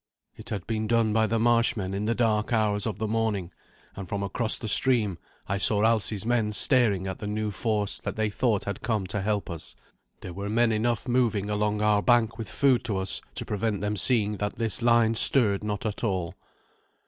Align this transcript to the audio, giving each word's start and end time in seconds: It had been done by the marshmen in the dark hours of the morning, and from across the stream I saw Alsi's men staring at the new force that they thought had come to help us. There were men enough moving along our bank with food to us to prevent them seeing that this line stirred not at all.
It 0.35 0.49
had 0.49 0.65
been 0.65 0.87
done 0.87 1.13
by 1.13 1.27
the 1.27 1.37
marshmen 1.37 1.93
in 1.93 2.05
the 2.05 2.15
dark 2.15 2.51
hours 2.51 2.87
of 2.87 2.97
the 2.97 3.07
morning, 3.07 3.51
and 3.95 4.09
from 4.09 4.23
across 4.23 4.57
the 4.57 4.67
stream 4.67 5.19
I 5.45 5.59
saw 5.59 5.83
Alsi's 5.83 6.25
men 6.25 6.53
staring 6.53 7.05
at 7.05 7.19
the 7.19 7.27
new 7.27 7.51
force 7.51 7.99
that 7.99 8.15
they 8.15 8.31
thought 8.31 8.63
had 8.63 8.81
come 8.81 9.05
to 9.05 9.21
help 9.21 9.47
us. 9.47 9.75
There 10.21 10.33
were 10.33 10.49
men 10.49 10.71
enough 10.71 11.07
moving 11.07 11.51
along 11.51 11.83
our 11.83 12.01
bank 12.01 12.39
with 12.39 12.49
food 12.49 12.83
to 12.85 12.97
us 12.97 13.21
to 13.35 13.45
prevent 13.45 13.81
them 13.81 13.95
seeing 13.95 14.37
that 14.37 14.57
this 14.57 14.81
line 14.81 15.13
stirred 15.13 15.63
not 15.63 15.85
at 15.85 16.03
all. 16.03 16.33